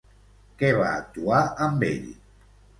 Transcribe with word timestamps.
Què 0.61 0.71
va 0.79 0.87
actuar 1.03 1.43
amb 1.69 1.89
ell? 1.93 2.11